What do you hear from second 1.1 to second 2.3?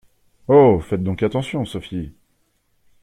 attention, Sophie!